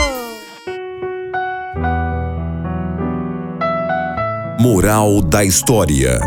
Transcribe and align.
Moral 4.65 5.21
da 5.21 5.45
história. 5.45 6.19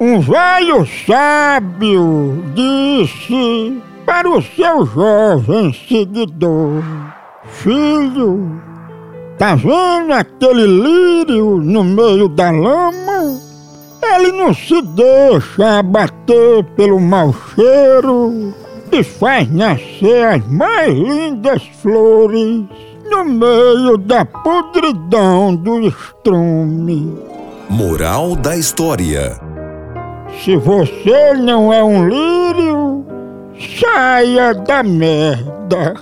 Um 0.00 0.20
velho 0.20 0.86
sábio 1.04 2.44
disse 2.54 3.82
para 4.06 4.30
o 4.30 4.40
seu 4.40 4.86
jovem 4.86 5.72
seguidor: 5.88 6.80
Filho, 7.46 8.62
tá 9.36 9.56
vendo 9.56 10.12
aquele 10.12 10.64
lírio 10.64 11.56
no 11.56 11.82
meio 11.82 12.28
da 12.28 12.52
lama? 12.52 13.36
Ele 14.14 14.30
não 14.30 14.54
se 14.54 14.80
deixa 14.80 15.80
abater 15.80 16.62
pelo 16.76 17.00
mau 17.00 17.34
cheiro 17.52 18.54
e 18.92 19.02
faz 19.02 19.50
nascer 19.50 20.24
as 20.24 20.46
mais 20.46 20.94
lindas 20.96 21.64
flores 21.82 22.93
no 23.10 23.24
meio 23.24 23.98
da 23.98 24.24
podridão 24.24 25.54
do 25.54 25.80
estrume. 25.80 27.18
Moral 27.68 28.36
da 28.36 28.56
história. 28.56 29.38
Se 30.42 30.56
você 30.56 31.34
não 31.34 31.72
é 31.72 31.82
um 31.82 32.08
lírio, 32.08 33.04
saia 33.80 34.54
da 34.54 34.82
merda. 34.82 35.94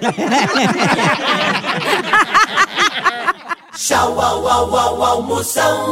Tchau, 3.76 4.20
au, 4.20 4.48
au, 4.48 4.76
au, 4.76 5.02
almoção. 5.02 5.84